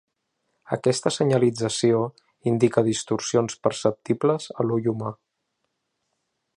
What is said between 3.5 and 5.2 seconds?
perceptibles a l'ull humà.